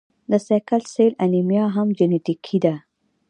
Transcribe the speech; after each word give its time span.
د 0.31 0.33
سیکل 0.47 0.81
سیل 0.93 1.13
انیمیا 1.25 1.65
هم 1.75 1.87
جینیټیکي 1.97 2.57
ده. 2.63 2.73